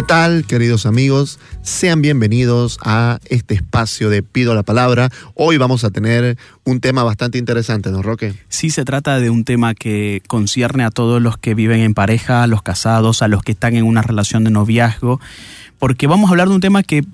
[0.00, 1.38] ¿Qué tal, queridos amigos?
[1.60, 5.10] Sean bienvenidos a este espacio de Pido la Palabra.
[5.34, 8.32] Hoy vamos a tener un tema bastante interesante, ¿no, Roque?
[8.48, 12.42] Sí, se trata de un tema que concierne a todos los que viven en pareja,
[12.42, 15.20] a los casados, a los que están en una relación de noviazgo,
[15.78, 17.04] porque vamos a hablar de un tema que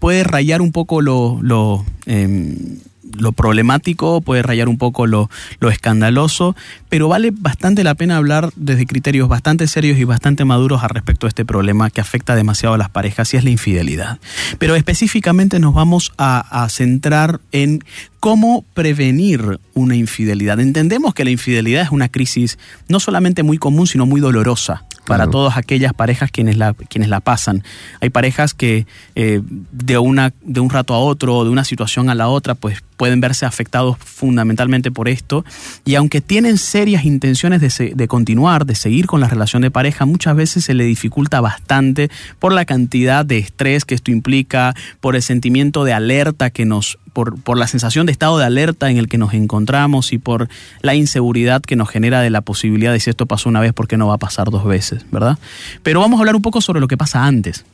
[0.00, 1.86] puede rayar un poco lo...
[2.06, 2.80] em,
[3.18, 6.56] lo problemático, puede rayar un poco lo, lo, escandaloso,
[6.88, 11.26] pero vale bastante la pena hablar desde criterios bastante serios y bastante maduros al respecto
[11.26, 14.18] a este problema que afecta demasiado a las parejas y es la infidelidad.
[14.58, 17.84] Pero específicamente nos vamos a, a centrar en
[18.20, 20.60] cómo prevenir una infidelidad.
[20.60, 25.24] Entendemos que la infidelidad es una crisis no solamente muy común, sino muy dolorosa para
[25.24, 25.30] claro.
[25.30, 27.64] todas aquellas parejas quienes la, quienes la pasan.
[28.00, 32.14] Hay parejas que eh, de, una, de un rato a otro, de una situación a
[32.14, 35.44] la otra, pues pueden verse afectados fundamentalmente por esto.
[35.84, 40.06] Y aunque tienen serias intenciones de, de continuar, de seguir con la relación de pareja,
[40.06, 45.16] muchas veces se le dificulta bastante por la cantidad de estrés que esto implica, por
[45.16, 48.98] el sentimiento de alerta que nos por, por, la sensación de estado de alerta en
[48.98, 50.48] el que nos encontramos y por
[50.80, 53.88] la inseguridad que nos genera de la posibilidad de si esto pasó una vez, ¿por
[53.88, 55.04] qué no va a pasar dos veces?
[55.10, 55.38] ¿Verdad?
[55.82, 57.64] Pero vamos a hablar un poco sobre lo que pasa antes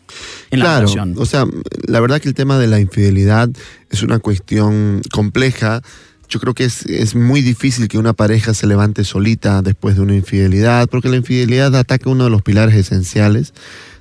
[0.51, 1.15] en claro, la relación.
[1.19, 1.47] O sea,
[1.87, 3.49] la verdad que el tema de la infidelidad
[3.91, 5.83] es una cuestión compleja.
[6.29, 10.03] Yo creo que es, es, muy difícil que una pareja se levante solita después de
[10.03, 13.55] una infidelidad, porque la infidelidad ataca uno de los pilares esenciales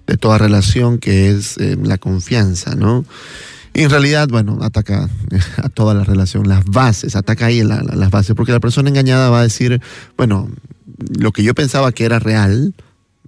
[0.08, 3.06] de toda relación, que es eh, la confianza, ¿no?
[3.78, 5.08] Y en realidad, bueno, ataca
[5.64, 8.90] a toda la relación, las bases, ataca ahí la, la, las bases, porque la persona
[8.90, 9.80] engañada va a decir,
[10.18, 10.50] bueno,
[11.20, 12.74] lo que yo pensaba que era real,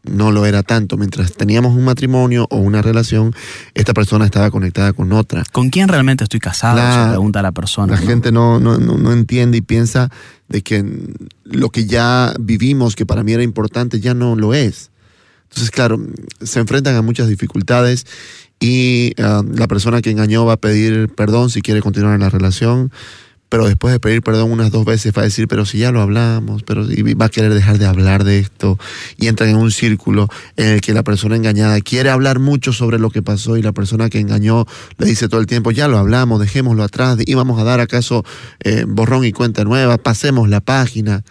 [0.10, 0.98] no lo era tanto.
[0.98, 3.36] Mientras teníamos un matrimonio o una relación,
[3.76, 5.44] esta persona estaba conectada con otra.
[5.52, 6.78] ¿Con quién realmente estoy casado?
[6.78, 7.94] La, se pregunta la persona.
[7.94, 8.08] La ¿no?
[8.08, 10.10] gente no, no, no, no entiende y piensa
[10.48, 10.84] de que
[11.44, 14.90] lo que ya vivimos, que para mí era importante, ya no lo es.
[15.44, 16.00] Entonces, claro,
[16.42, 18.08] se enfrentan a muchas dificultades
[18.60, 22.30] y uh, la persona que engañó va a pedir perdón si quiere continuar en la
[22.30, 22.92] relación,
[23.50, 26.02] pero después de pedir perdón unas dos veces va a decir, pero si ya lo
[26.02, 28.78] hablamos, pero y va a querer dejar de hablar de esto
[29.18, 33.00] y entran en un círculo en el que la persona engañada quiere hablar mucho sobre
[33.00, 34.66] lo que pasó y la persona que engañó
[34.98, 38.24] le dice todo el tiempo, ya lo hablamos, dejémoslo atrás, y vamos a dar acaso
[38.64, 41.24] eh, borrón y cuenta nueva, pasemos la página.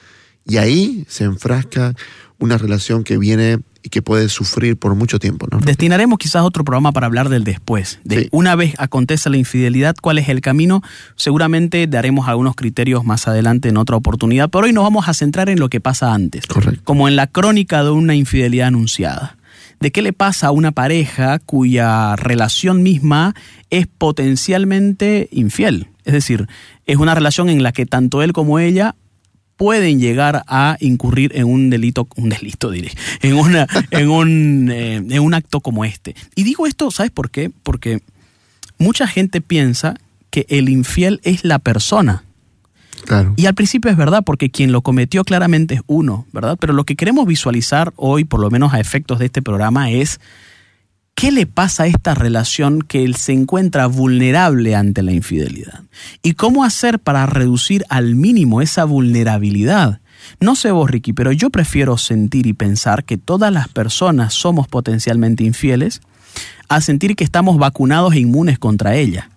[0.44, 1.94] Y ahí se enfrasca
[2.38, 5.46] una relación que viene y que puede sufrir por mucho tiempo.
[5.50, 5.60] ¿no?
[5.60, 8.00] Destinaremos quizás otro programa para hablar del después.
[8.04, 8.28] De sí.
[8.32, 10.82] una vez acontece la infidelidad, cuál es el camino.
[11.16, 15.48] Seguramente daremos algunos criterios más adelante en otra oportunidad, pero hoy nos vamos a centrar
[15.48, 16.46] en lo que pasa antes.
[16.46, 16.82] Correcto.
[16.84, 19.38] Como en la crónica de una infidelidad anunciada.
[19.80, 23.34] ¿De qué le pasa a una pareja cuya relación misma
[23.70, 25.88] es potencialmente infiel?
[26.04, 26.46] Es decir,
[26.84, 28.96] es una relación en la que tanto él como ella
[29.58, 34.94] pueden llegar a incurrir en un delito, un delito diré, en, una, en, un, eh,
[34.94, 36.14] en un acto como este.
[36.34, 37.50] Y digo esto, ¿sabes por qué?
[37.64, 38.00] Porque
[38.78, 39.96] mucha gente piensa
[40.30, 42.24] que el infiel es la persona.
[43.04, 43.34] Claro.
[43.36, 46.56] Y al principio es verdad, porque quien lo cometió claramente es uno, ¿verdad?
[46.60, 50.20] Pero lo que queremos visualizar hoy, por lo menos a efectos de este programa, es
[51.18, 55.82] ¿Qué le pasa a esta relación que él se encuentra vulnerable ante la infidelidad?
[56.22, 60.00] ¿Y cómo hacer para reducir al mínimo esa vulnerabilidad?
[60.38, 64.68] No sé vos, Ricky, pero yo prefiero sentir y pensar que todas las personas somos
[64.68, 66.02] potencialmente infieles
[66.68, 69.28] a sentir que estamos vacunados e inmunes contra ella.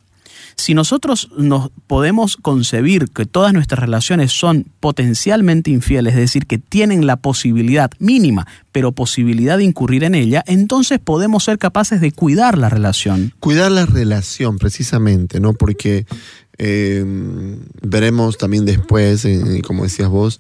[0.62, 6.60] Si nosotros nos podemos concebir que todas nuestras relaciones son potencialmente infieles, es decir, que
[6.60, 12.12] tienen la posibilidad mínima, pero posibilidad de incurrir en ella, entonces podemos ser capaces de
[12.12, 13.34] cuidar la relación.
[13.40, 15.56] Cuidar la relación, precisamente, ¿no?
[15.56, 16.06] Porque
[16.60, 17.04] eh,
[17.82, 20.40] veremos también después, eh, como decías vos,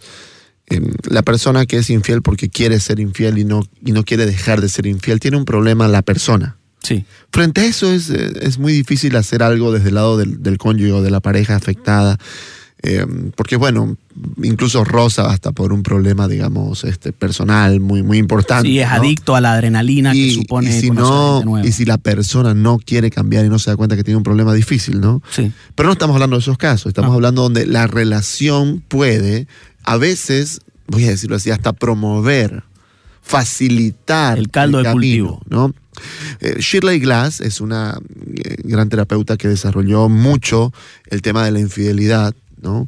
[0.69, 4.27] eh, la persona que es infiel porque quiere ser infiel y no, y no quiere
[4.27, 6.60] dejar de ser infiel, tiene un problema la persona.
[6.83, 7.06] Sí.
[7.31, 10.92] Frente a eso es, es, muy difícil hacer algo desde el lado del, del cónyuge
[10.94, 12.18] o de la pareja afectada.
[12.83, 13.06] Eh,
[13.36, 13.95] porque bueno,
[14.42, 18.68] incluso rosa hasta por un problema, digamos, este, personal muy, muy importante.
[18.68, 18.95] Sí, es ¿no?
[18.95, 21.68] adicto a la adrenalina y, que supone y si no, nueva.
[21.68, 24.24] y si la persona no quiere cambiar y no se da cuenta que tiene un
[24.24, 25.22] problema difícil, ¿no?
[25.30, 25.51] Sí.
[25.75, 27.16] Pero no estamos hablando de esos casos, estamos No.
[27.16, 29.45] hablando donde la relación puede,
[29.83, 32.63] a veces, voy a decirlo así, hasta promover,
[33.21, 35.41] facilitar El caldo de camino, cultivo.
[35.50, 35.73] ¿no?
[36.39, 38.00] Eh, Shirley Glass es una
[38.35, 40.73] eh, gran terapeuta que desarrolló mucho
[41.07, 42.88] el tema de la infidelidad, ¿no?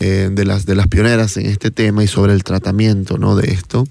[0.00, 3.34] Eh, de, las, de las pioneras en este tema y sobre el tratamiento, ¿no?
[3.34, 3.84] De esto.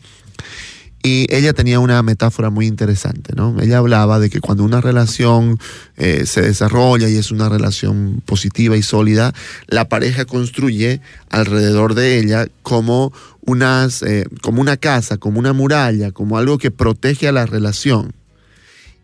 [1.04, 3.56] Y ella tenía una metáfora muy interesante, ¿no?
[3.62, 5.60] Ella hablaba de que cuando una relación
[5.96, 9.34] eh, se desarrolla y es una relación positiva y sólida,
[9.68, 11.00] la pareja construye
[11.30, 16.72] alrededor de ella como, unas, eh, como una casa, como una muralla, como algo que
[16.72, 18.14] protege a la relación.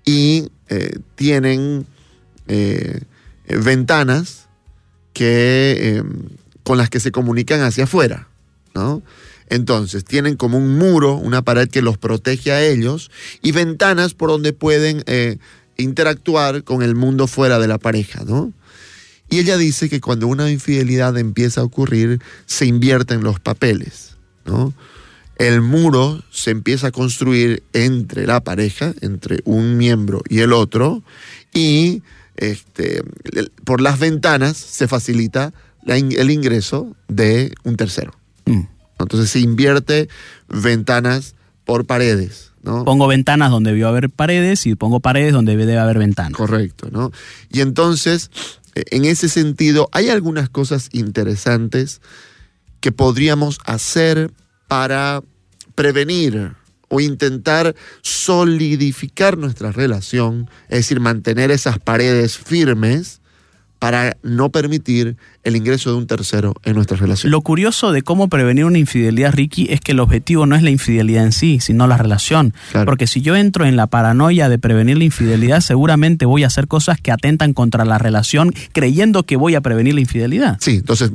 [0.04, 1.86] Y eh, tienen
[3.48, 4.50] ventanas
[5.14, 6.04] que,
[6.64, 8.28] con las que se comunican hacia afuera,
[8.76, 9.02] ¿no?
[9.54, 13.12] Entonces, tienen como un muro, una pared que los protege a ellos
[13.44, 15.38] y ventanas por donde pueden eh,
[15.78, 18.52] interactuar con el mundo fuera de la pareja, ¿no?
[19.30, 24.74] Y ella dice que cuando una infidelidad empieza a ocurrir, se invierten los papeles, ¿no?
[25.36, 31.04] El muro se empieza a construir entre la pareja, entre un miembro y el otro,
[31.54, 32.02] y
[32.38, 33.04] este,
[33.66, 35.54] por las ventanas se facilita
[35.86, 38.16] el ingreso de un tercero.
[38.46, 38.73] Mm.
[39.04, 40.10] Entonces se invierte
[40.50, 41.36] ventanas
[41.66, 42.84] por paredes, ¿no?
[42.84, 46.34] Pongo ventanas donde debió haber paredes y pongo paredes donde debe haber ventanas.
[46.34, 47.12] Correcto, ¿no?
[47.50, 48.32] Y entonces,
[48.76, 52.02] eh, en ese sentido, hay algunas cosas interesantes
[52.80, 54.32] que podríamos hacer
[54.68, 55.22] para
[55.76, 56.54] prevenir
[56.90, 63.22] o intentar solidificar nuestra relación, es decir, mantener esas paredes firmes
[63.84, 67.30] para no permitir el ingreso de un tercero en nuestra relación.
[67.32, 70.70] Lo curioso de cómo prevenir una infidelidad, Ricky, es que el objetivo no es la
[70.70, 72.54] infidelidad en sí, sino la relación.
[72.72, 72.86] Claro.
[72.86, 76.70] Porque si yo entro en la paranoia de prevenir la infidelidad, seguramente voy a hacer
[76.70, 80.58] cosas que atentan contra la relación creyendo que voy a prevenir la infidelidad.
[80.62, 81.12] Sí, entonces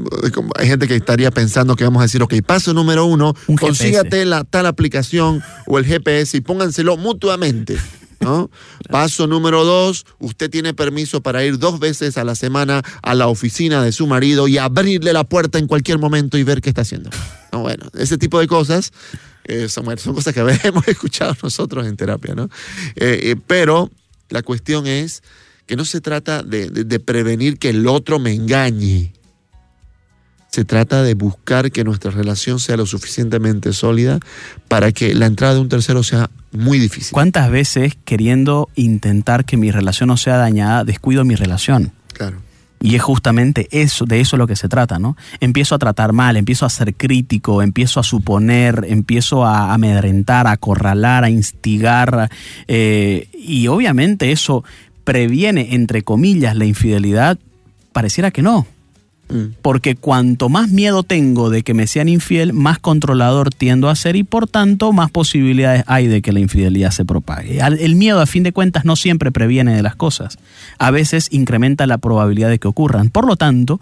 [0.59, 4.27] hay gente que estaría pensando que vamos a decir, ok, paso número uno, Un consígate
[4.27, 7.79] la tal aplicación o el GPS y pónganselo mutuamente.
[8.21, 8.51] ¿No?
[8.91, 13.29] Paso número dos, usted tiene permiso para ir dos veces a la semana a la
[13.29, 16.83] oficina de su marido y abrirle la puerta en cualquier momento y ver qué está
[16.83, 17.11] haciendo.
[17.53, 18.93] No, bueno, ese tipo de cosas
[19.45, 19.85] eh, son,
[20.15, 22.45] cosas que hemos escuchado nosotros en terapia, ¿no?
[22.97, 23.91] Eh, eh, pero
[24.31, 25.23] la cuestión es
[25.67, 29.13] que no se trata de, de- de prevenir que el otro me engañe.
[30.51, 34.19] Se trata de buscar que nuestra relación sea lo suficientemente sólida
[34.67, 37.13] para que la entrada de un tercero sea muy difícil.
[37.13, 41.93] ¿Cuántas veces queriendo intentar que mi relación no sea dañada, descuido mi relación?
[42.15, 42.39] Claro.
[42.81, 45.17] Y es justamente eso, de eso lo que se trata, ¿no?
[45.41, 50.53] Empiezo a tratar mal, empiezo a ser crítico, empiezo a suponer, empiezo a amedrentar, a
[50.53, 52.31] acorralar, a instigar,
[52.69, 54.65] eh, y obviamente eso
[55.03, 57.39] previene, entre comillas, la infidelidad,
[57.93, 58.67] pareciera que no.
[59.29, 59.55] Mm.
[59.63, 64.17] Porque cuanto más miedo tengo de que me sean infiel, más controlador tiendo a ser
[64.17, 67.61] y por tanto más posibilidades hay de que la infidelidad se propague.
[67.61, 70.39] El miedo a fin de cuentas no siempre previene de las cosas.
[70.79, 73.11] A veces incrementa la probabilidad de que ocurran.
[73.11, 73.81] Por lo tanto,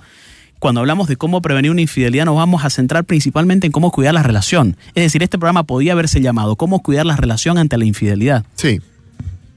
[0.58, 4.14] cuando hablamos de cómo prevenir una infidelidad nos vamos a centrar principalmente en cómo cuidar
[4.14, 4.76] la relación.
[4.94, 8.44] Es decir, este programa podía haberse llamado cómo cuidar la relación ante la infidelidad.
[8.54, 8.80] Sí,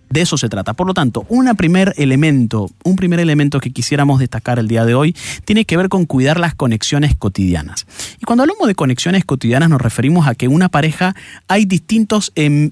[0.10, 0.74] De eso se trata.
[0.74, 4.96] Por lo tanto, una primer elemento, un primer elemento que quisiéramos destacar el día de
[4.96, 7.86] hoy tiene que ver con cuidar las conexiones cotidianas.
[8.20, 11.16] Y cuando hablamos de conexiones cotidianas nos referimos a que una pareja
[11.48, 12.72] hay distintos em,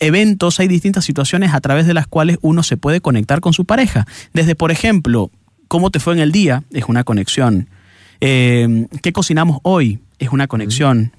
[0.00, 3.64] eventos, hay distintas situaciones a través de las cuales uno se puede conectar con su
[3.64, 4.06] pareja.
[4.32, 5.30] Desde, por ejemplo,
[5.68, 7.68] cómo te fue en el día es una conexión.
[8.20, 10.00] Eh, ¿Qué cocinamos hoy?
[10.18, 11.12] Es una conexión.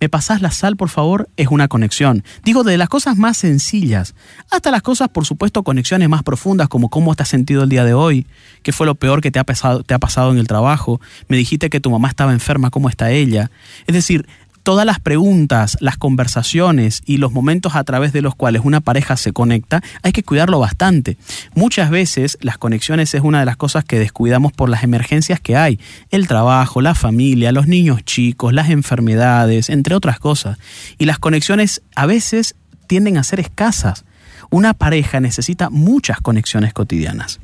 [0.00, 1.28] ¿Me pasás la sal, por favor?
[1.36, 2.24] Es una conexión.
[2.44, 4.14] Digo, de las cosas más sencillas
[4.50, 7.84] hasta las cosas, por supuesto, conexiones más profundas, como cómo te has sentido el día
[7.84, 8.26] de hoy,
[8.62, 11.36] qué fue lo peor que te ha, pasado, te ha pasado en el trabajo, me
[11.36, 13.50] dijiste que tu mamá estaba enferma, ¿cómo está ella?
[13.86, 14.26] Es decir,
[14.62, 19.16] todas las preguntas, las conversaciones y los momentos a través de los cuales una pareja
[19.16, 21.16] se conecta, hay que cuidarlo bastante.
[21.54, 25.56] Muchas veces las conexiones es una de las cosas que descuidamos por las emergencias que
[25.56, 25.80] hay.
[26.10, 30.58] El trabajo, la familia, los niños chicos, las enfermedades, entre otras cosas.
[30.98, 32.54] Y las conexiones a veces
[32.86, 34.04] tienden a ser escasas.
[34.50, 37.40] Una pareja necesita muchas conexiones cotidianas.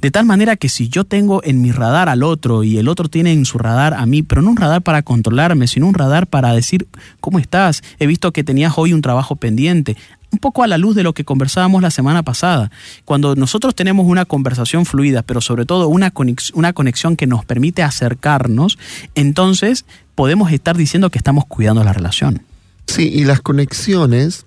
[0.00, 3.08] De tal manera que si yo tengo en mi radar al otro y el otro
[3.08, 6.26] tiene en su radar a mí, pero no un radar para controlarme, sino un radar
[6.26, 6.86] para decir,
[7.20, 7.82] ¿cómo estás?
[7.98, 9.96] He visto que tenías hoy un trabajo pendiente.
[10.32, 12.70] Un poco a la luz de lo que conversábamos la semana pasada.
[13.04, 17.44] Cuando nosotros tenemos una conversación fluida, pero sobre todo una conexión, una conexión que nos
[17.44, 18.76] permite acercarnos,
[19.14, 22.42] entonces podemos estar diciendo que estamos cuidando la relación.
[22.86, 24.46] Sí, y las conexiones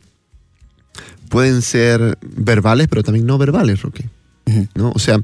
[1.29, 4.09] pueden ser verbales, pero también no verbales, Roque.
[4.75, 4.91] ¿No?
[4.93, 5.21] O sea,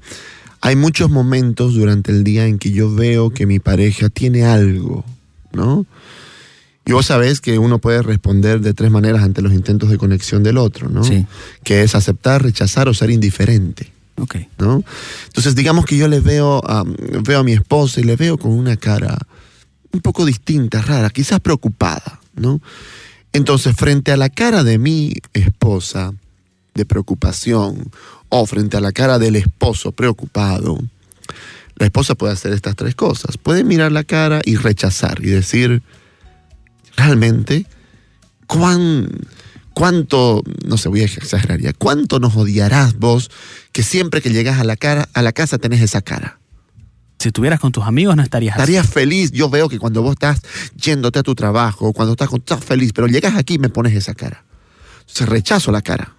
[0.62, 5.06] hay muchos momentos durante el día en que yo veo que mi pareja tiene algo,
[5.54, 5.86] ¿no?
[6.88, 10.44] Y vos sabés que uno puede responder de tres maneras ante los intentos de conexión
[10.44, 11.04] del otro, ¿no?
[11.04, 11.26] Sí.
[11.64, 13.92] Que es aceptar, rechazar o ser indiferente.
[14.18, 14.38] Ok.
[14.60, 14.84] ¿no?
[15.28, 18.52] Entonces, digamos que yo le veo a, veo a mi esposa y le veo con
[18.52, 19.18] una cara
[19.92, 22.62] un poco distinta, rara, quizás preocupada, ¿no?
[23.34, 26.14] Entonces, frente a la cara de mi esposa
[26.74, 27.92] de preocupación
[28.30, 30.80] o frente a la cara del esposo preocupado,
[31.78, 33.38] la esposa puede hacer estas tres cosas.
[33.38, 35.84] Puede mirar la cara y rechazar y decir,
[36.96, 37.66] realmente,
[38.48, 39.10] ¿cuán,
[39.74, 43.30] cuánto, no sé, voy a exagerar ya, cuánto nos odiarás vos
[43.72, 46.40] que siempre que llegas a la, cara, a la casa tenés esa cara?
[47.20, 48.62] Si estuvieras con tus amigos no estarías así.
[48.62, 49.32] Estarías feliz.
[49.32, 50.42] Yo veo que cuando vos estás
[50.76, 53.94] yéndote a tu trabajo, cuando estás, con- estás feliz, pero llegas aquí y me pones
[53.94, 54.44] esa cara.
[55.02, 56.15] Entonces rechazo la cara.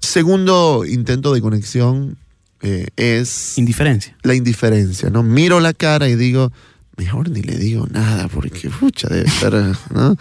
[0.00, 2.16] Segundo intento de conexión
[2.62, 4.16] eh, es Indiferencia.
[4.22, 5.22] la indiferencia, ¿no?
[5.22, 6.52] Miro la cara y digo,
[6.96, 9.52] mejor ni le digo nada porque, pucha, debe estar,
[9.92, 10.16] ¿no?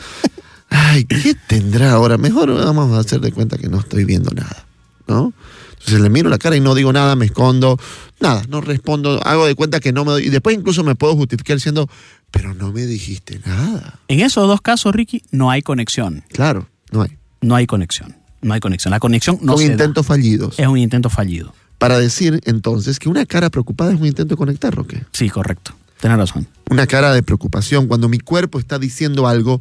[0.69, 2.17] Ay, ¿qué tendrá ahora?
[2.17, 4.65] Mejor vamos a hacer de cuenta que no estoy viendo nada,
[5.07, 5.33] ¿no?
[5.71, 7.79] Entonces le miro la cara y no digo nada, me escondo,
[8.19, 11.15] nada, no respondo, hago de cuenta que no me doy, y después incluso me puedo
[11.15, 11.87] justificar diciendo,
[12.31, 13.99] pero no me dijiste nada.
[14.09, 16.23] En esos dos casos, Ricky, no hay conexión.
[16.29, 17.17] Claro, no hay.
[17.41, 18.17] No hay conexión.
[18.47, 18.91] No hay conexión.
[18.91, 19.73] La conexión no Son se da.
[19.73, 20.57] intentos fallidos.
[20.57, 21.53] Es un intento fallido.
[21.77, 25.03] Para decir entonces que una cara preocupada es un intento de conectar, Roque.
[25.11, 25.73] Sí, correcto.
[25.99, 26.47] Tienes razón.
[26.69, 29.59] una cara de preocupación cuando mi cuerpo está diciendo algo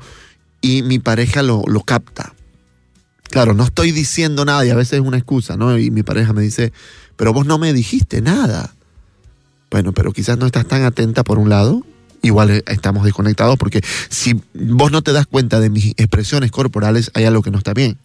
[0.60, 2.34] y mi pareja lo, lo capta.
[3.30, 5.76] Claro, no estoy diciendo nada y a veces es una excusa, ¿no?
[5.78, 6.72] Y mi pareja me dice,
[7.16, 8.74] pero vos no me dijiste nada.
[9.70, 11.84] Bueno, pero quizás no estás tan atenta por un lado,
[12.22, 17.10] igual eh, estamos desconectados porque si vos no te das cuenta de mis expresiones corporales,
[17.14, 17.98] hay algo que no está bien.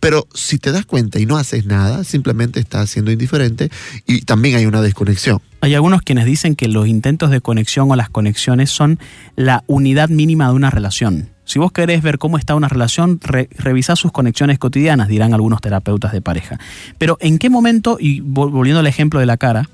[0.00, 3.70] Pero si te das cuenta y no haces nada, simplemente estás siendo indiferente
[4.06, 5.40] y también hay una desconexión.
[5.60, 8.98] Hay algunos quienes dicen que los intentos de conexión o las conexiones son
[9.36, 11.28] la unidad mínima de una relación.
[11.44, 15.60] Si vos querés ver cómo está una relación, re- revisá sus conexiones cotidianas, dirán algunos
[15.60, 16.58] terapeutas de pareja.
[16.98, 19.68] Pero ¿en qué momento, y vol- volviendo al ejemplo de la cara,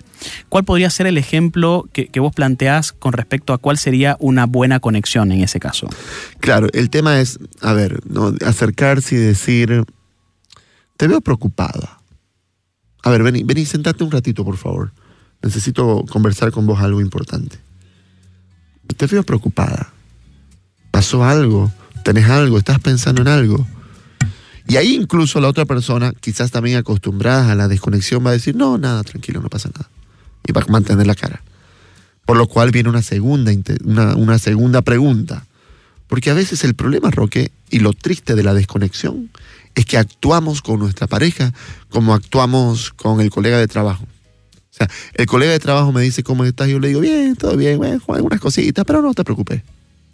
[0.49, 4.80] cuál podría ser el ejemplo que, vos planteás con respecto a cuál sería una buena
[4.80, 5.88] conexión en ese caso?
[6.40, 8.00] Claro, el tema es, a ver,
[8.44, 9.85] acercarse y decir,
[10.97, 12.00] te veo preocupada.
[13.02, 14.92] A ver, vení, vení, sentate un ratito, por favor.
[15.42, 17.59] Necesito conversar con vos algo importante.
[18.97, 19.92] Te veo preocupada.
[20.90, 21.71] ¿Pasó algo?
[22.02, 22.56] ¿Tenés algo?
[22.56, 23.66] ¿Estás pensando en algo?
[24.66, 28.56] Y ahí incluso la otra persona, quizás también acostumbrada a la desconexión, va a decir,
[28.56, 29.90] no, nada, tranquilo, no pasa nada.
[30.46, 31.42] Y va a mantener la cara.
[32.26, 33.52] Por lo cual viene una segunda,
[33.84, 35.44] una, una segunda pregunta.
[36.06, 39.30] Porque a veces el problema, Roque, y lo triste de la desconexión,
[39.74, 41.52] es que actuamos con nuestra pareja
[41.88, 44.04] como actuamos con el colega de trabajo.
[44.04, 47.36] O sea, el colega de trabajo me dice cómo estás, y yo le digo, bien,
[47.36, 49.62] todo bien, bueno, algunas cositas, pero no te preocupes.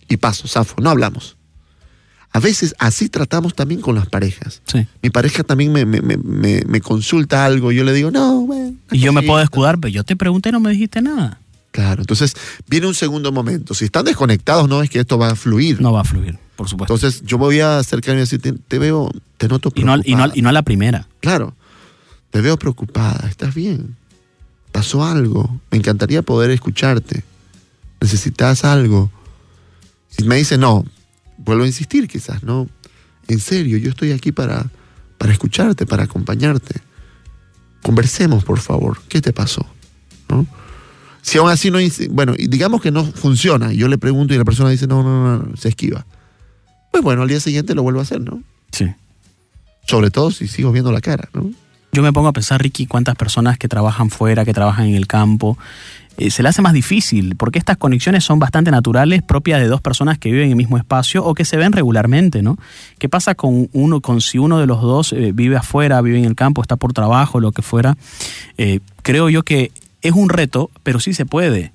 [0.09, 1.37] Y paso, zafo, no hablamos.
[2.33, 4.63] A veces así tratamos también con las parejas.
[4.71, 4.87] Sí.
[5.03, 8.77] Mi pareja también me, me- me- me- me consulta algo, yo le digo, no, bueno.
[8.93, 9.45] Y yo me puedo cosita".
[9.45, 11.41] escudar, pero yo te pregunté y no me dijiste nada.
[11.73, 12.35] Claro, entonces
[12.69, 13.75] viene un segundo momento.
[13.75, 15.81] Si están desconectados, no es que esto va a fluir.
[15.81, 16.95] No va a fluir, por supuesto.
[16.95, 19.93] Entonces yo me voy a acercarme y decir, te, te veo, te noto Y no,
[19.93, 20.03] preocupada.
[20.05, 21.07] y, no, y no a la primera.
[21.21, 21.55] Claro,
[22.31, 23.97] te veo preocupada, ¿estás bien?
[24.73, 25.61] ¿Pasó algo?
[25.71, 27.23] Me encantaría poder escucharte.
[28.01, 29.11] ¿Necesitas algo?
[30.09, 30.85] Si me dice no,
[31.39, 32.69] vuelvo a insistir quizás, ¿no?
[33.29, 34.67] En serio, yo estoy aquí para,
[35.19, 36.81] para escucharte, para acompañarte.
[37.83, 39.01] Conversemos, por favor.
[39.09, 39.67] ¿Qué te pasó?
[40.29, 40.47] ¿No?
[41.23, 41.79] Si aún así no,
[42.11, 45.39] bueno, digamos que no funciona, y yo le pregunto y la persona dice no, no,
[45.39, 46.07] no, no, se esquiva.
[46.91, 48.43] Pues bueno, al día siguiente lo vuelvo a hacer, ¿no?
[48.73, 48.87] Sí.
[49.87, 51.51] Sobre todo si sigo viendo la cara, ¿no?
[51.93, 55.09] Yo me pongo a pensar, Ricky, cuántas personas que trabajan fuera, que trabajan en el
[55.09, 55.59] campo,
[56.21, 59.81] eh, se le hace más difícil, porque estas conexiones son bastante naturales, propias de dos
[59.81, 62.59] personas que viven en el mismo espacio o que se ven regularmente, ¿no?
[62.99, 66.27] ¿Qué pasa con uno, con si uno de los dos eh, vive afuera, vive en
[66.27, 67.97] el campo, está por trabajo, lo que fuera?
[68.59, 69.73] Eh, creo yo que
[70.03, 71.73] es un reto, pero sí se puede.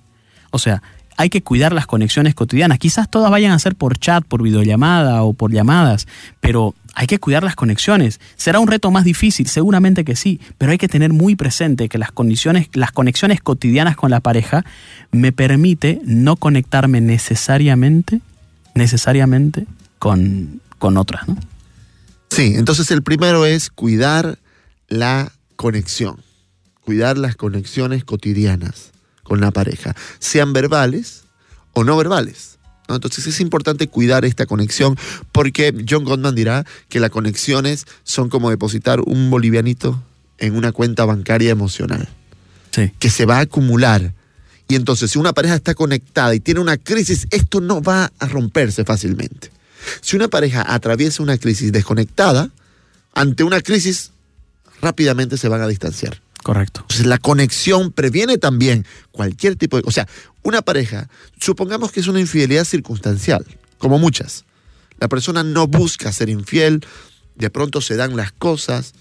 [0.52, 0.84] O sea,
[1.18, 2.80] hay que cuidar las conexiones cotidianas.
[2.80, 6.08] Quizás todas vayan a ser por chat, por videollamada o por llamadas,
[6.40, 8.20] pero hay que cuidar las conexiones.
[8.36, 9.48] ¿Será un reto más difícil?
[9.48, 13.96] Seguramente que sí, pero hay que tener muy presente que las, condiciones, las conexiones cotidianas
[13.96, 14.66] con la pareja
[15.12, 18.22] me permite no conectarme necesariamente,
[18.74, 19.66] necesariamente
[20.00, 21.26] con, con otras.
[22.30, 24.40] Sí, entonces el primero es cuidar
[24.90, 26.18] la conexión,
[26.82, 28.95] cuidar las conexiones cotidianas
[29.26, 31.24] con la pareja, sean verbales
[31.74, 32.58] o no verbales.
[32.88, 34.96] Entonces es importante cuidar esta conexión
[35.32, 40.02] porque John Gottman dirá que las conexiones son como depositar un bolivianito
[40.38, 42.08] en una cuenta bancaria emocional,
[42.72, 42.92] Sí.
[43.00, 44.14] que se va a acumular.
[44.68, 48.26] Y entonces si una pareja está conectada y tiene una crisis, esto no va a
[48.28, 49.52] romperse fácilmente.
[50.02, 52.52] Si una pareja atraviesa una crisis desconectada,
[53.14, 54.12] ante una crisis
[54.82, 56.22] rápidamente se van a distanciar.
[56.46, 56.82] Correcto.
[56.82, 59.84] Entonces la conexión previene también cualquier tipo de...
[59.88, 60.08] O sea,
[60.44, 61.10] una pareja,
[61.40, 63.44] supongamos que es una infidelidad circunstancial,
[63.80, 64.46] como muchas.
[65.00, 66.86] La persona no busca ser infiel,
[67.34, 68.94] de pronto se dan las cosas,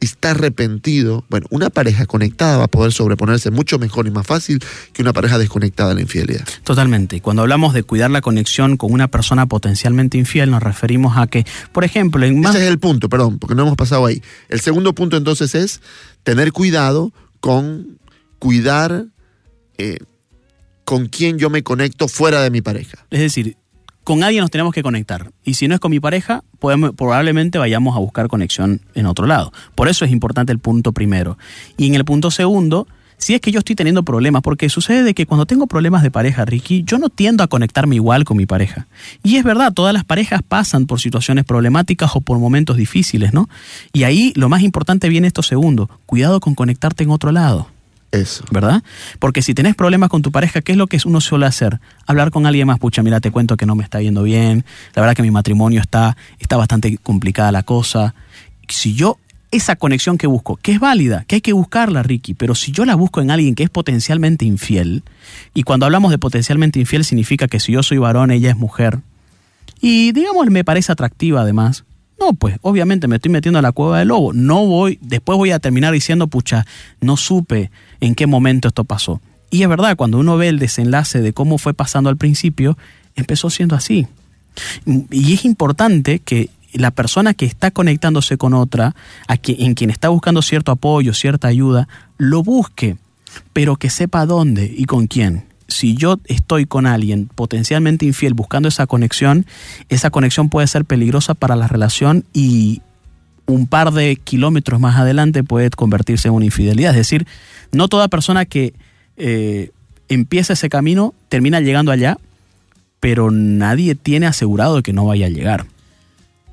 [0.00, 1.24] está arrepentido.
[1.28, 4.62] Bueno, una pareja conectada va a poder sobreponerse mucho mejor y más fácil
[4.92, 6.46] que una pareja desconectada a la infidelidad.
[6.64, 7.16] Totalmente.
[7.16, 11.26] Y Cuando hablamos de cuidar la conexión con una persona potencialmente infiel, nos referimos a
[11.26, 12.54] que, por ejemplo, en más...
[12.54, 14.22] Ese es el punto, perdón, porque no hemos pasado ahí.
[14.48, 15.80] El segundo punto entonces es
[16.22, 17.98] tener cuidado con
[18.38, 19.06] cuidar
[19.78, 19.98] eh,
[20.84, 23.06] con quién yo me conecto fuera de mi pareja.
[23.10, 23.56] Es decir,
[24.06, 25.32] con alguien nos tenemos que conectar.
[25.44, 29.26] Y si no es con mi pareja, podemos- probablemente vayamos a buscar conexión en otro
[29.26, 29.52] lado.
[29.74, 31.38] Por eso es importante el punto primero.
[31.76, 32.86] Y en el punto segundo,
[33.18, 36.12] si es que yo estoy teniendo problemas, porque sucede de que cuando tengo problemas de
[36.12, 38.86] pareja, Ricky, yo no tiendo a conectarme igual con mi pareja.
[39.24, 43.48] Y es verdad, todas las parejas pasan por situaciones problemáticas o por momentos difíciles, ¿no?
[43.92, 47.66] Y ahí lo más importante viene esto segundo, cuidado con conectarte en otro lado.
[48.12, 48.44] Eso.
[48.50, 48.82] ¿verdad?
[49.18, 51.80] Porque si tenés problemas con tu pareja, ¿qué es lo que uno suele hacer?
[52.06, 55.02] Hablar con alguien más, pucha, mira, te cuento que no me está yendo bien, la
[55.02, 58.14] verdad que mi matrimonio está, está bastante complicada la cosa.
[58.68, 59.18] Si yo,
[59.50, 62.84] esa conexión que busco, que es válida, que hay que buscarla, Ricky, pero si yo
[62.84, 65.02] la busco en alguien que es potencialmente infiel,
[65.54, 69.00] y cuando hablamos de potencialmente infiel significa que si yo soy varón, ella es mujer,
[69.80, 71.84] y digamos me parece atractiva además.
[72.18, 74.32] No, pues obviamente me estoy metiendo a la cueva del lobo.
[74.32, 76.64] No voy, después voy a terminar diciendo, pucha,
[77.00, 77.70] no supe
[78.00, 79.20] en qué momento esto pasó.
[79.50, 82.76] Y es verdad, cuando uno ve el desenlace de cómo fue pasando al principio,
[83.14, 84.06] empezó siendo así.
[85.10, 88.94] Y es importante que la persona que está conectándose con otra,
[89.28, 92.96] a quien, en quien está buscando cierto apoyo, cierta ayuda, lo busque,
[93.52, 95.44] pero que sepa dónde y con quién.
[95.68, 99.46] Si yo estoy con alguien potencialmente infiel buscando esa conexión,
[99.88, 102.82] esa conexión puede ser peligrosa para la relación y
[103.46, 106.90] un par de kilómetros más adelante puede convertirse en una infidelidad.
[106.90, 107.26] Es decir,
[107.72, 108.74] no toda persona que
[109.16, 109.70] eh,
[110.08, 112.18] empieza ese camino termina llegando allá,
[113.00, 115.66] pero nadie tiene asegurado que no vaya a llegar.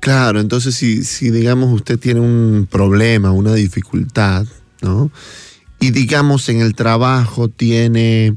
[0.00, 4.46] Claro, entonces si, si digamos usted tiene un problema, una dificultad,
[4.82, 5.10] ¿no?
[5.80, 8.36] Y digamos en el trabajo tiene,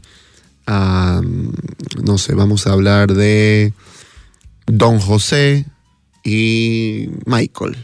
[0.71, 3.73] no sé, vamos a hablar de
[4.65, 5.65] Don José
[6.23, 7.77] y Michael.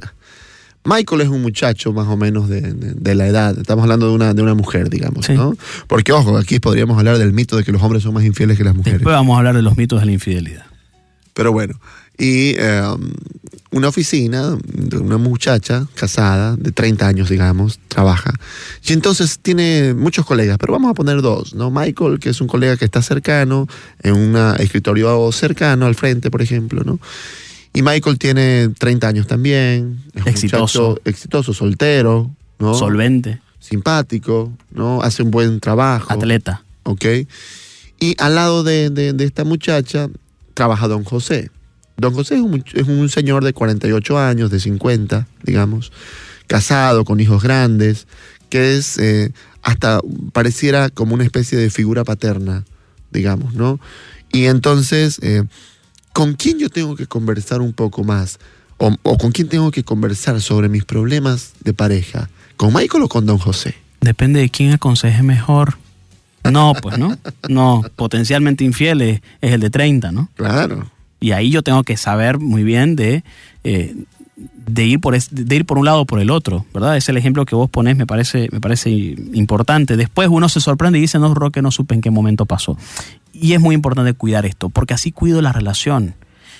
[0.84, 4.14] Michael es un muchacho más o menos de, de- de la edad, estamos hablando de
[4.14, 5.34] una, de una mujer, digamos, Sí.
[5.34, 5.54] ¿no?
[5.88, 8.64] Porque ojo, aquí podríamos hablar del mito de que los hombres son más infieles que
[8.64, 9.00] las mujeres.
[9.00, 10.66] Después vamos a hablar de los mitos de la infidelidad.
[11.34, 11.78] Pero bueno,
[12.18, 12.82] y eh,
[13.72, 18.32] una oficina de una muchacha casada de 30 años, digamos, trabaja.
[18.86, 21.70] Y entonces tiene muchos colegas, pero vamos a poner dos, ¿no?
[21.70, 23.66] Michael, que es un colega que está cercano,
[24.02, 26.98] en un escritorio cercano, al frente, por ejemplo, ¿no?
[27.74, 30.00] Y Michael tiene 30 años también.
[30.14, 30.98] Es Exitoso.
[31.04, 32.72] exitoso, soltero, ¿no?
[32.72, 35.02] Solvente, Simpático, ¿no?
[35.02, 36.10] Hace un buen trabajo.
[36.10, 36.62] atleta.
[36.84, 37.04] ¿ok?
[38.00, 40.08] Y al lado de, de- de esta muchacha
[40.54, 41.50] trabaja don José.
[41.96, 45.92] Don José es un, much- es un señor de 48 años, de 50, digamos,
[46.46, 48.06] casado, con hijos grandes,
[48.50, 49.32] que es eh,
[49.62, 50.00] hasta
[50.32, 52.64] pareciera como una especie de figura paterna,
[53.10, 53.80] digamos, ¿no?
[54.32, 55.42] Y entonces, eh,
[56.12, 58.38] ¿con quién yo tengo que conversar un poco más?
[58.78, 62.28] O, o con quién tengo que conversar sobre mis problemas de pareja?
[62.58, 63.74] ¿Con Michael o con don José?
[64.02, 65.78] Depende de quién aconseje mejor.
[66.44, 67.16] No, pues no.
[67.48, 70.28] No, potencialmente infiel es, es el de 30, ¿no?
[70.36, 70.90] Claro.
[71.26, 73.24] Y ahí yo tengo que saber muy bien de,
[73.64, 73.96] eh,
[74.36, 76.96] de, ir por es- de ir por un lado o por el otro, ¿verdad?
[76.96, 79.96] Es el ejemplo que vos ponés, me parece, me parece importante.
[79.96, 82.78] Después uno se sorprende y dice, no, Roque, no supe en qué momento pasó.
[83.32, 86.14] Y es muy importante cuidar esto, porque así cuido la relación.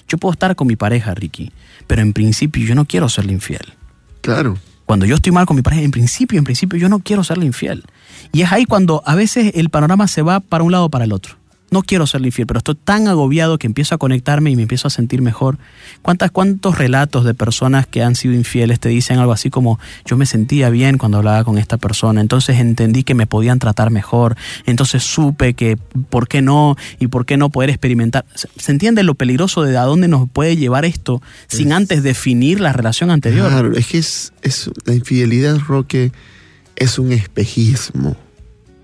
[0.09, 1.52] Yo puedo estar con mi pareja, Ricky,
[1.87, 3.74] pero en principio yo no quiero serle infiel.
[4.20, 4.59] Claro.
[4.85, 7.46] Cuando yo estoy mal con mi pareja, en principio, en principio yo no quiero serle
[7.46, 7.85] infiel.
[8.33, 11.05] Y es ahí cuando a veces el panorama se va para un lado o para
[11.05, 11.37] el otro.
[11.70, 14.87] No quiero ser infiel, pero estoy tan agobiado que empiezo a conectarme y me empiezo
[14.88, 15.59] a sentir mejor.
[16.02, 20.16] ¿Cuántas, ¿Cuántos relatos de personas que han sido infieles te dicen algo así como yo
[20.16, 24.37] me sentía bien cuando hablaba con esta persona, entonces entendí que me podían tratar mejor,
[24.64, 25.76] entonces supe que
[26.09, 28.24] por qué no y por qué no poder experimentar?
[28.35, 32.72] ¿Se entiende lo peligroso de a dónde nos puede llevar esto sin antes definir la
[32.72, 33.48] relación anterior?
[33.48, 36.12] Claro, es que es, es la infidelidad, Roque,
[36.76, 38.16] es un espejismo,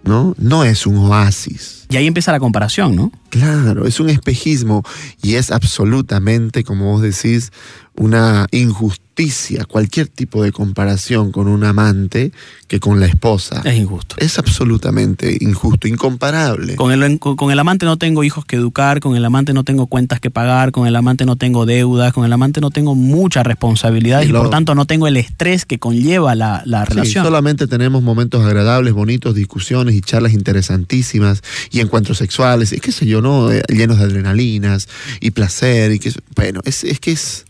[0.05, 0.35] ¿no?
[0.39, 1.82] No es un oasis.
[1.93, 3.13] Y ahí empieza la comparación, ¿no?
[3.29, 4.83] Claro, es un espejismo
[5.23, 7.53] y es absolutamente, como vos decís,
[7.95, 12.33] una injusticia, cualquier tipo de comparación con un amante
[12.67, 13.61] que con la esposa.
[13.65, 14.17] Es injusto.
[14.19, 16.77] Es absolutamente injusto, incomparable.
[16.77, 19.87] Con el, con el amante no tengo hijos que educar, con el amante no tengo
[19.87, 23.45] cuentas que pagar, con el amante no tengo deudas, con el amante no tengo muchas
[23.45, 27.25] responsabilidades y, por tanto no tengo el estrés que conlleva la, la sí, relación.
[27.25, 33.07] Solamente tenemos momentos agradables, bonitos, discusiones y charlas interesantísimas y encuentros sexuales, y qué sé
[33.07, 33.51] yo, ¿no?
[33.53, 34.89] Eh, llenos de adrenalinas
[35.21, 37.45] y placer y que bueno, es, es que es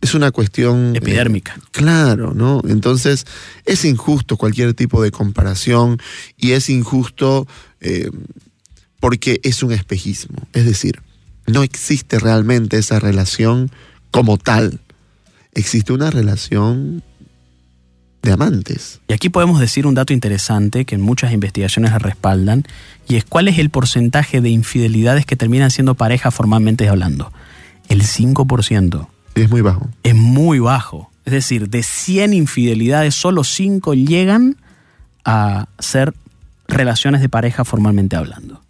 [0.00, 0.94] es una cuestión...
[0.94, 1.54] Eh, Epidérmica.
[1.56, 2.62] Eh, claro, ¿no?
[2.66, 3.26] Entonces
[3.64, 5.98] es injusto cualquier tipo de comparación
[6.36, 7.46] y es injusto
[7.80, 8.10] eh,
[8.98, 10.46] porque es un espejismo.
[10.52, 11.02] Es decir,
[11.46, 13.70] no existe realmente esa relación
[14.10, 14.80] como tal.
[15.52, 17.02] Existe una relación
[18.22, 19.00] de amantes.
[19.08, 22.64] Y aquí podemos decir un dato interesante que muchas investigaciones respaldan,
[23.08, 27.32] y es cuál es el porcentaje de infidelidades que terminan siendo pareja formalmente hablando.
[27.88, 29.08] El 5%.
[29.34, 29.88] Es muy bajo.
[30.02, 31.10] Es muy bajo.
[31.24, 34.56] Es decir, de 100 infidelidades, solo 5 llegan
[35.24, 36.14] a ser
[36.68, 38.62] relaciones de pareja formalmente hablando.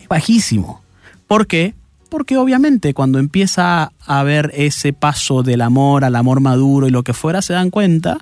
[0.00, 0.82] Es bajísimo.
[1.26, 1.74] ¿Por qué?
[2.08, 7.02] Porque obviamente cuando empieza a haber ese paso del amor al amor maduro y lo
[7.02, 8.18] que fuera, se dan cuenta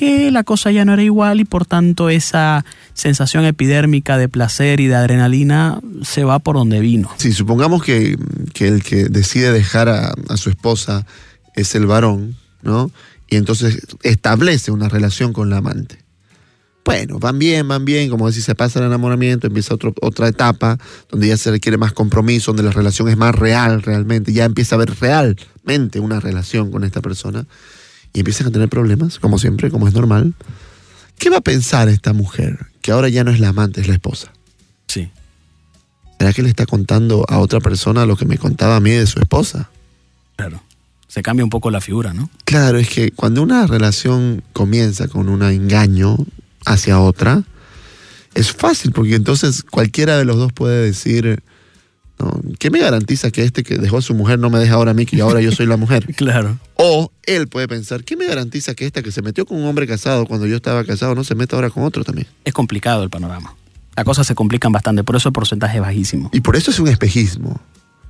[0.00, 4.80] que la cosa ya no era igual y por tanto esa sensación epidérmica de placer
[4.80, 7.10] y de adrenalina se va por donde vino.
[7.18, 8.16] Sí, supongamos que,
[8.60, 11.04] el que decide dejar a, a, su esposa
[11.54, 12.90] es el varón, ¿no?
[13.28, 15.98] Y entonces establece una relación con la amante.
[16.82, 20.78] Bueno, van bien, van bien, como decir, se pasa el enamoramiento, empieza otro, otra etapa
[21.10, 24.76] donde ya se requiere más compromiso, donde la relación es más real realmente, ya empieza
[24.76, 27.46] a haber realmente una relación con esta persona
[28.12, 30.34] y empiezan a tener problemas, como siempre, como es normal.
[31.18, 33.94] ¿Qué va a pensar esta mujer que ahora ya no es la amante, es la
[33.94, 34.32] esposa?
[34.88, 35.10] Sí.
[36.18, 39.06] ¿Será que le está contando a otra persona lo que me contaba a mí de
[39.06, 39.70] su esposa?
[40.36, 40.62] Claro.
[41.08, 42.30] Se cambia un poco la figura, ¿no?
[42.44, 46.16] Claro, es que cuando una relación comienza con un engaño
[46.64, 47.42] hacia otra,
[48.34, 51.42] es fácil, porque entonces cualquiera de los dos puede decir,
[52.58, 54.94] ¿Qué me garantiza que este que dejó a su mujer no me deja ahora a
[54.94, 56.06] mí, que ahora yo soy la mujer?
[56.16, 56.58] claro.
[56.74, 59.86] O él puede pensar, ¿qué me garantiza que esta que se metió con un hombre
[59.86, 62.26] casado cuando yo estaba casado no se meta ahora con otro también?
[62.44, 63.54] Es complicado el panorama.
[63.96, 66.30] Las cosas se complican bastante, por eso el porcentaje es bajísimo.
[66.32, 67.60] Y por eso es un espejismo.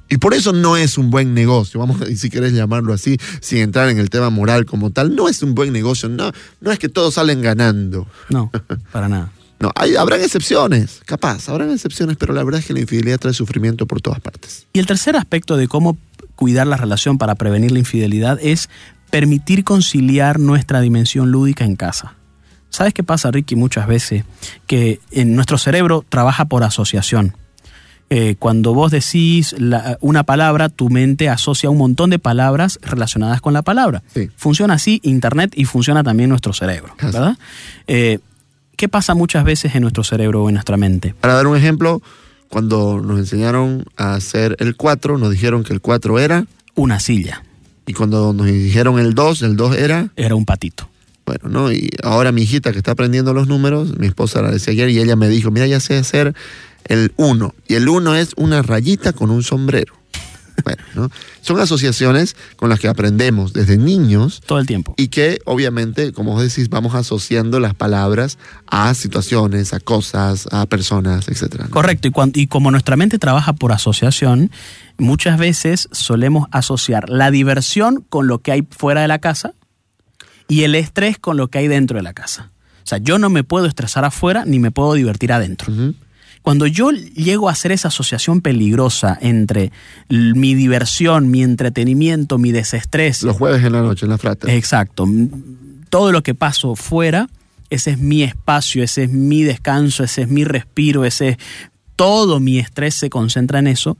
[0.08, 3.88] Y por eso no es un buen negocio, vamos, si querés llamarlo así, sin entrar
[3.88, 6.88] en el tema moral como tal, no es un buen negocio, no, no es que
[6.88, 8.06] todos salen ganando.
[8.28, 8.50] No,
[8.92, 9.32] para nada.
[9.60, 13.34] No, hay, habrán excepciones, capaz, habrán excepciones, pero la verdad es que la infidelidad trae
[13.34, 14.66] sufrimiento por todas partes.
[14.72, 15.98] Y el tercer aspecto de cómo
[16.34, 18.70] cuidar la relación para prevenir la infidelidad es
[19.10, 22.14] permitir conciliar nuestra dimensión lúdica en casa.
[22.70, 24.24] ¿Sabes qué pasa, Ricky, muchas veces?
[24.66, 27.36] Que en nuestro cerebro trabaja por asociación.
[28.08, 29.54] Eh, cuando vos decís
[30.00, 34.02] una palabra, tu mente asocia un montón de palabras relacionadas con la palabra.
[34.14, 34.30] Sí.
[34.36, 37.36] Funciona así Internet y funciona también nuestro cerebro, ¿verdad?
[37.86, 38.18] Eh,
[38.80, 41.14] ¿Qué pasa muchas veces en nuestro cerebro o en nuestra mente?
[41.20, 42.00] Para dar un ejemplo,
[42.48, 46.46] cuando nos enseñaron a hacer el 4, nos dijeron que el 4 era...
[46.76, 47.44] Una silla.
[47.84, 50.08] Y cuando nos dijeron el 2, el 2 era...
[50.16, 50.88] Era un patito.
[51.26, 51.70] Bueno, ¿no?
[51.70, 54.98] Y ahora mi hijita que está aprendiendo los números, mi esposa la decía ayer y
[54.98, 56.34] ella me dijo, mira, ya sé hacer
[56.86, 57.54] el 1.
[57.68, 59.92] Y el 1 es una rayita con un sombrero.
[60.64, 61.10] Bueno, ¿no?
[61.40, 64.40] Son asociaciones con las que aprendemos desde niños.
[64.44, 64.94] Todo el tiempo.
[64.96, 70.66] Y que obviamente, como vos decís, vamos asociando las palabras a situaciones, a cosas, a
[70.66, 71.68] personas, etc.
[71.70, 72.08] Correcto.
[72.08, 74.50] Y, cuando, y como nuestra mente trabaja por asociación,
[74.98, 79.54] muchas veces solemos asociar la diversión con lo que hay fuera de la casa
[80.48, 82.50] y el estrés con lo que hay dentro de la casa.
[82.82, 85.72] O sea, yo no me puedo estresar afuera ni me puedo divertir adentro.
[86.50, 89.70] Cuando yo llego a hacer esa asociación peligrosa entre
[90.08, 94.52] mi diversión, mi entretenimiento, mi desestrés, Los jueves en la noche, en la frata.
[94.52, 95.06] exacto,
[95.90, 97.28] todo lo que paso fuera,
[97.70, 101.36] ese es mi espacio, ese es mi descanso, ese es mi respiro, ese es
[101.94, 103.96] todo mi estrés se concentra en eso.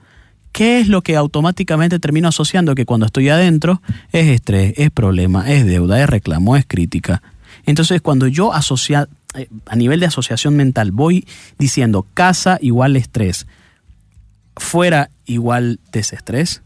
[0.50, 2.74] ¿Qué es lo que automáticamente termino asociando?
[2.74, 7.22] Que cuando estoy adentro es estrés, es problema, es deuda, es reclamo, es crítica.
[7.64, 9.08] Entonces, cuando yo asocia,
[9.66, 11.26] a nivel de asociación mental voy
[11.58, 13.46] diciendo casa igual estrés,
[14.56, 16.62] fuera igual desestrés,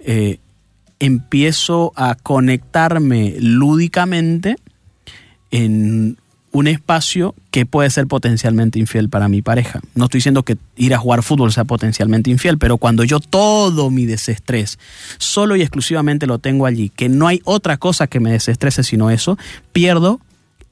[0.00, 0.38] eh,
[0.98, 4.56] empiezo a conectarme lúdicamente
[5.50, 6.16] en
[6.52, 9.80] un espacio que puede ser potencialmente infiel para mi pareja.
[9.94, 13.90] No estoy diciendo que ir a jugar fútbol sea potencialmente infiel, pero cuando yo todo
[13.90, 14.78] mi desestrés
[15.18, 19.10] solo y exclusivamente lo tengo allí, que no hay otra cosa que me desestrese sino
[19.10, 19.38] eso,
[19.72, 20.20] pierdo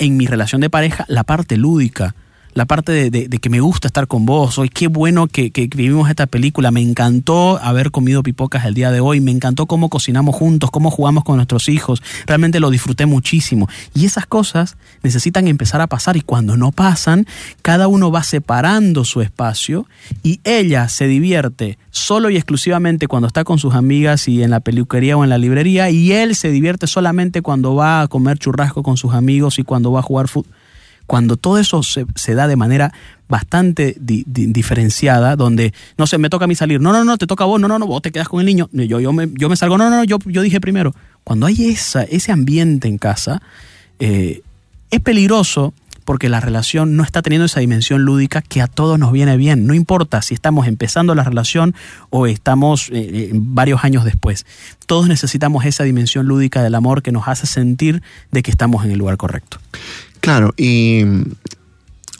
[0.00, 2.16] en mi relación de pareja la parte lúdica
[2.54, 4.68] la parte de, que me gusta estar con vos, hoy.
[4.68, 9.20] Qué bueno que, vivimos esta película, me encantó haber comido pipocas el día de hoy,
[9.20, 13.68] me encantó cómo cocinamos juntos, cómo jugamos con nuestros hijos, realmente lo disfruté muchísimo.
[13.94, 17.26] Y esas cosas necesitan empezar a pasar y cuando no pasan,
[17.62, 19.86] cada uno va separando su espacio
[20.22, 24.60] y ella se divierte solo y exclusivamente cuando está con sus amigas y en la
[24.60, 28.82] peluquería o en la librería y él se divierte solamente cuando va a comer churrasco
[28.82, 30.52] con sus amigos y cuando va a jugar fútbol
[31.10, 32.92] cuando todo eso se, da de manera
[33.28, 37.42] bastante diferenciada, donde, no sé, me toca a mí salir, no, no, no, te toca
[37.42, 39.48] a vos, no, no, no, vos te quedas con el niño, yo, yo, me, yo
[39.48, 40.94] me salgo, no, no, no, yo, yo dije primero.
[41.24, 43.42] Cuando hay esa, ese ambiente en casa,
[43.98, 44.42] eh,
[44.92, 49.10] es peligroso porque la relación no está teniendo esa dimensión lúdica que a todos nos
[49.10, 49.66] viene bien.
[49.66, 51.74] No importa si estamos empezando la relación
[52.10, 54.46] o estamos eh, eh, varios años después.
[54.86, 58.92] Todos necesitamos esa dimensión lúdica del amor que nos hace sentir de que estamos en
[58.92, 59.58] el lugar correcto.
[60.20, 61.02] Claro, y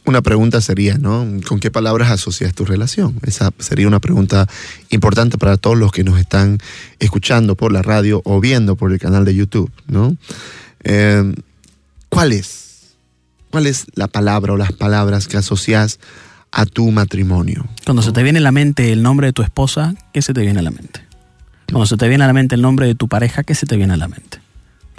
[0.04, 1.26] una pregunta sería, ¿no?
[1.46, 3.20] ¿Con qué palabras asocias tu relación?
[3.22, 4.48] Esa sería una pregunta
[4.88, 6.58] importante para todos los que nos están
[6.98, 10.16] escuchando por la radio o viendo por el canal de YouTube, ¿no?
[10.82, 11.34] Eh,
[12.08, 12.96] ¿Cuál es?
[13.50, 16.00] ¿Cuál es la palabra o las palabras que asocias
[16.50, 17.68] a tu matrimonio?
[17.84, 20.40] Cuando se te viene a la mente el nombre de tu esposa, ¿qué se te
[20.40, 21.00] viene a la mente?
[21.70, 23.76] Cuando se te viene a la mente el nombre de tu pareja, ¿qué se te
[23.76, 24.40] viene a la mente?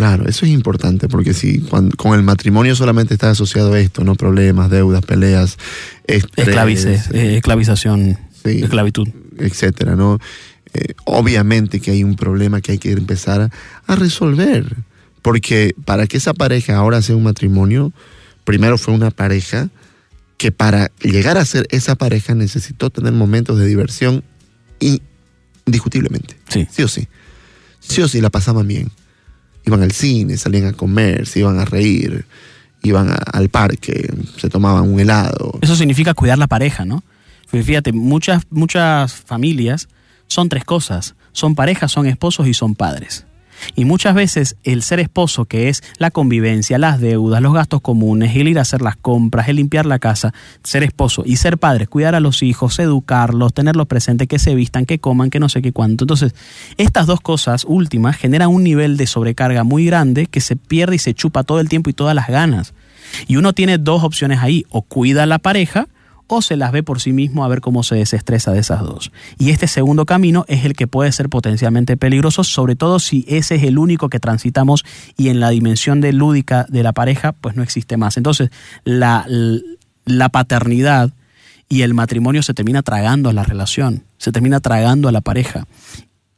[0.01, 4.71] Claro, eso es importante porque si con el matrimonio solamente está asociado esto, no problemas,
[4.71, 5.59] deudas, peleas,
[6.07, 10.17] estrés, eh, esclavización, esclavitud, etcétera, ¿no?
[10.73, 13.51] Eh, obviamente que hay un problema que hay que empezar
[13.85, 14.75] a, resolver,
[15.21, 17.93] porque para que esa pareja ahora sea un matrimonio,
[18.43, 19.69] primero fue una pareja
[20.37, 24.23] que para llegar a ser esa pareja necesitó tener momentos de diversión
[24.79, 26.37] indiscutiblemente.
[26.49, 26.67] Sí.
[26.71, 27.07] Sí o sí.
[27.79, 28.89] Sí o sí la pasaban bien
[29.65, 32.25] iban al cine, salían a comer, se iban a reír,
[32.83, 35.59] iban al parque, se tomaban un helado.
[35.61, 37.03] Eso significa cuidar la pareja, ¿no?
[37.47, 39.89] Fíjate, muchas, muchas familias
[40.27, 41.15] son tres cosas.
[41.33, 43.25] Son parejas, son esposos y son padres.
[43.75, 48.35] Y muchas veces el ser esposo, que es la convivencia, las deudas, los gastos comunes,
[48.35, 51.87] el ir a hacer las compras, el limpiar la casa, ser esposo y ser padre,
[51.87, 55.61] cuidar a los hijos, educarlos, tenerlos presentes, que se vistan, que coman, que no sé
[55.61, 56.03] qué cuánto.
[56.03, 56.33] Entonces,
[56.77, 60.99] estas dos cosas últimas generan un nivel de sobrecarga muy grande que se pierde y
[60.99, 62.73] se chupa todo el tiempo y todas las ganas.
[63.27, 65.87] Y uno tiene dos opciones ahí, o cuida a la pareja,
[66.33, 69.11] o se las ve por sí mismo a ver cómo se desestresa de esas dos.
[69.37, 73.55] Y este segundo camino es el que puede ser potencialmente peligroso, sobre todo si ese
[73.55, 74.85] es el único que transitamos
[75.17, 78.15] y en la dimensión de lúdica de la pareja pues no existe más.
[78.15, 78.49] Entonces
[78.85, 79.27] la,
[80.05, 81.11] la paternidad
[81.67, 85.67] y el matrimonio se termina tragando a la relación, se termina tragando a la pareja.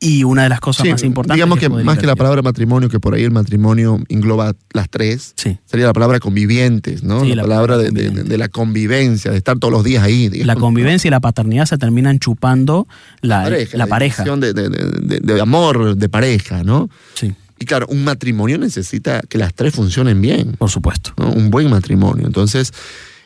[0.04, 1.36] Y una de las cosas más importantes.
[1.36, 5.34] Digamos que, más que la palabra matrimonio, que por ahí el matrimonio engloba las tres,
[5.36, 7.24] sería la palabra convivientes, ¿no?
[7.24, 10.30] la, palabra de, la convivencia, de estar todos los días ahí.
[10.44, 12.88] La convivencia y la paternidad se terminan chupando
[13.22, 14.26] la, la pareja.
[14.26, 16.90] La de, amor de pareja, ¿no?
[17.14, 17.34] Sí.
[17.60, 20.58] Y claro, un matrimonio necesita que las tres funcionen bien.
[20.58, 21.14] Por supuesto.
[21.18, 22.28] Un buen matrimonio.
[22.28, 22.74] Entonces,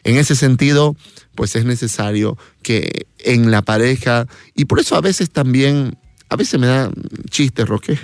[0.04, 0.96] en ese sentido,
[1.34, 5.98] pues es necesario que en la pareja, y por eso a veces también
[6.30, 6.92] a veces me da
[7.30, 7.98] chiste, Roque.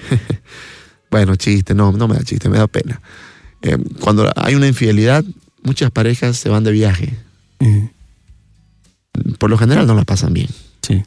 [1.11, 3.01] bueno, chiste, no, no me da chiste, me da pena.
[3.61, 5.23] Eh, cuando hay una infidelidad,
[5.61, 7.17] muchas parejas se van de viaje.
[9.37, 10.49] Por lo general no la pasan bien.
[10.81, 11.01] Sí.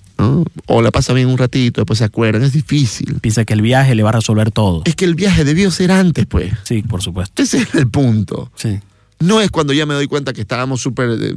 [0.66, 3.18] O la pasan bien un ratito, después se acuerdan, es difícil.
[3.20, 4.82] Piensa que el viaje le va a resolver todo.
[4.86, 6.52] Es que el viaje debió ser antes, pues.
[6.64, 7.42] Sí, por supuesto.
[7.42, 8.50] Ese es el punto.
[8.56, 8.78] Sí.
[9.18, 11.34] No es cuando ya me doy cuenta que estábamos súper eh,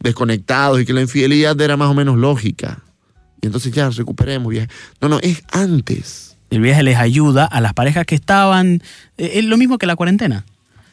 [0.00, 2.82] desconectados y que la infidelidad era más o menos lógica
[3.40, 4.50] y entonces ya recuperemos.
[4.50, 4.68] Viaje.
[5.00, 6.36] No, no, es antes.
[6.50, 8.82] El viaje les ayuda a las parejas que estaban,
[9.18, 10.44] eh, es lo mismo que la cuarentena.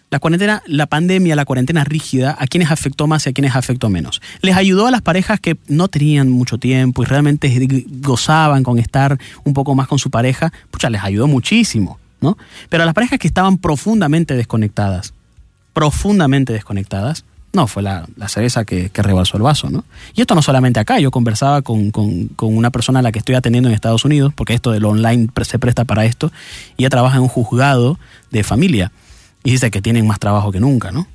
[0.10, 3.90] La cuarentena, la pandemia, la cuarentena rígida, a quienes afectó más y a quienes afectó
[3.90, 4.22] menos.
[4.42, 7.52] Les ayudó a las parejas que no tenían mucho tiempo y realmente
[8.02, 12.38] gozaban con estar un poco más con su pareja, pucha, les ayudó muchísimo, ¿no?
[12.70, 15.14] Pero a las parejas que estaban profundamente desconectadas,
[15.74, 17.26] profundamente desconectadas,
[17.58, 19.84] no, fue la, cereza que, que, rebalsó el vaso, ¿no?
[20.16, 21.92] Y esto no solamente acá, yo conversaba con,
[22.40, 25.60] una persona a la que estoy atendiendo en Estados Unidos, porque esto del online se
[25.60, 26.32] presta para esto,
[26.78, 28.00] y ella trabaja en un juzgado
[28.32, 28.92] de familia,
[29.44, 31.08] y dice que tienen más trabajo que nunca, ¿no?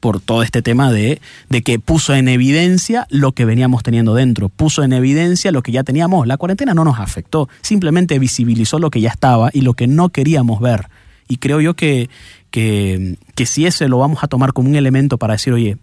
[0.00, 4.48] por todo este tema de, de, que puso en evidencia lo que veníamos teniendo dentro,
[4.48, 6.26] puso en evidencia lo que ya teníamos.
[6.26, 10.08] La cuarentena no nos afectó, simplemente visibilizó lo que ya estaba y lo que no
[10.08, 10.88] queríamos ver.
[11.28, 12.10] Y creo yo que,
[12.52, 15.78] que, que si ese lo vamos a tomar como un elemento para decir, oye,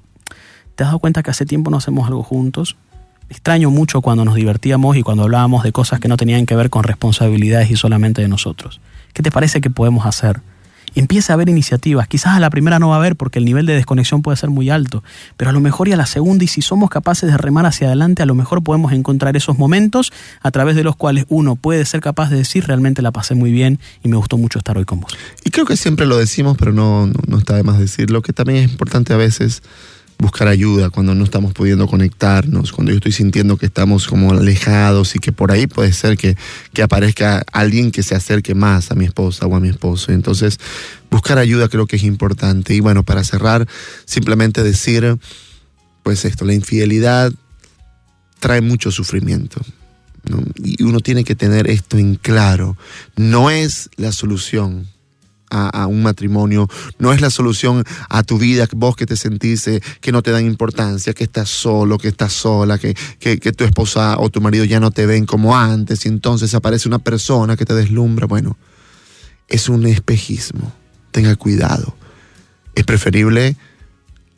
[0.75, 2.77] ¿te has dado cuenta que hace tiempo no hacemos algo juntos?
[3.29, 6.69] Extraño mucho cuando nos divertíamos y cuando hablábamos de cosas que no tenían que ver
[6.69, 8.79] con responsabilidades y solamente de nosotros.
[9.13, 10.39] ¿Qué te parece que podemos hacer?
[10.95, 12.07] Empieza a haber iniciativas.
[12.07, 14.49] Quizás a la primera no va a haber porque el nivel de desconexión puede ser
[14.49, 15.03] muy alto,
[15.37, 17.87] pero a lo mejor y a la segunda, y si somos capaces de remar hacia
[17.87, 21.85] adelante, a lo mejor podemos encontrar esos momentos a través de los cuales uno puede
[21.85, 24.85] ser capaz de decir realmente la pasé muy bien y me gustó mucho estar hoy
[24.85, 25.17] con vos.
[25.43, 28.33] Y creo que siempre lo decimos, pero no, no, no está de más decirlo, que
[28.33, 29.61] también es importante a veces
[30.19, 35.15] buscar ayuda cuando no estamos pudiendo conectarnos, cuando yo estoy sintiendo que estamos como alejados
[35.15, 36.35] y que por ahí puede ser que,
[36.73, 40.11] que aparezca alguien que se acerque más a mi esposa o a mi esposo.
[40.11, 40.59] Entonces,
[41.09, 42.75] buscar ayuda creo que es importante.
[42.75, 43.65] Y bueno, para cerrar,
[44.03, 45.17] simplemente decir,
[46.03, 47.31] pues esto, la infidelidad
[48.41, 49.61] trae mucho sufrimiento.
[50.57, 52.75] Y uno tiene que tener esto en claro.
[53.15, 54.85] No es la solución
[55.49, 59.81] a, un matrimonio, no es la solución a tu vida, vos que te sentís eh,
[60.01, 64.17] que no te dan importancia, que estás solo, que estás sola, que, que, tu esposa
[64.19, 67.65] o tu marido ya no te ven como antes y entonces aparece una persona que
[67.65, 68.27] te deslumbra.
[68.27, 68.57] Bueno,
[69.47, 70.71] es un espejismo,
[71.11, 71.95] tenga cuidado.
[72.75, 73.57] Es preferible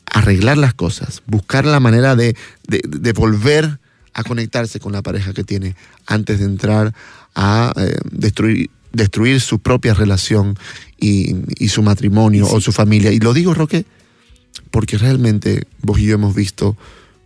[0.06, 3.78] arreglar las cosas, buscar la manera de, de, de volver
[4.14, 5.74] a conectarse con la pareja que tiene
[6.06, 6.94] antes de entrar
[7.34, 10.58] a eh, destruir destruir su propia relación
[11.02, 12.52] y, y su matrimonio sí.
[12.54, 13.12] o su familia.
[13.12, 13.84] Y lo digo, Roque,
[14.70, 16.76] porque realmente vos y yo hemos visto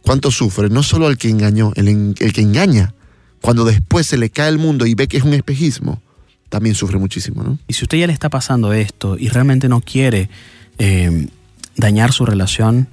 [0.03, 2.95] cuánto sufre, no solo el que engañó, el, el que engaña,
[3.41, 6.01] cuando después se le cae el mundo y ve que es un espejismo,
[6.49, 7.59] también sufre muchísimo, ¿no?
[7.69, 10.31] Y si usted ya le está pasando esto y realmente no quiere
[10.79, 11.29] eh,
[11.77, 12.89] dañar su relación,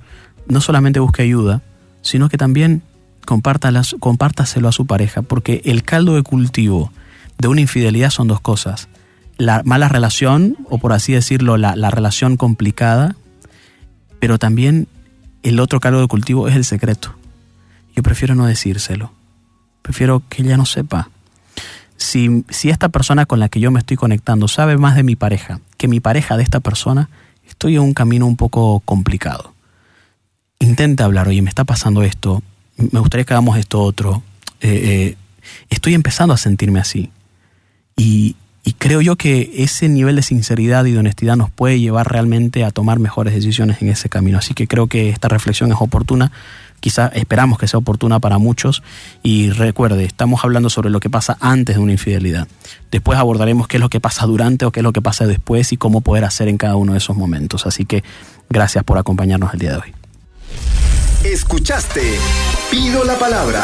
[0.48, 1.62] no solamente busque ayuda,
[2.02, 2.82] sino que también
[3.26, 6.92] compártaselo a su pareja, porque el caldo de cultivo
[7.38, 8.90] de una infidelidad son dos cosas.
[9.44, 13.18] La mala relación, o por así decirlo, la, la relación complicada,
[14.20, 14.88] pero también
[15.42, 17.14] el otro caldo de cultivo es el secreto.
[17.94, 19.12] Yo prefiero no decírselo.
[19.82, 21.10] Prefiero que ella no sepa.
[21.98, 25.18] Si, si, esta persona con la que yo me estoy conectando sabe más de mi
[25.18, 27.10] pareja que mi pareja de esta persona,
[27.46, 29.54] estoy en un camino un poco complicado.
[30.60, 32.42] Intenta hablar, oye, me está pasando esto,
[32.78, 34.24] me gustaría que hagamos esto otro.
[34.62, 35.18] Eh, eh,
[35.70, 37.12] estoy empezando a sentirme así.
[37.98, 42.12] Y, y, creo yo que ese nivel de sinceridad y de honestidad nos puede llevar
[42.12, 44.38] realmente a tomar mejores decisiones en ese camino.
[44.38, 46.32] Así que creo que esta reflexión es oportuna.
[46.80, 48.84] Quizá esperamos que sea oportuna para muchos.
[49.22, 52.48] Y recuerde, estamos hablando sobre lo que pasa antes de una infidelidad.
[52.92, 55.72] Después abordaremos qué es lo que pasa durante o qué es lo que pasa después
[55.72, 57.66] y cómo poder hacer en cada uno de esos momentos.
[57.66, 58.04] Así que
[58.50, 59.94] gracias por acompañarnos el día de hoy.
[61.24, 62.02] Escuchaste
[62.70, 63.64] Pido la Palabra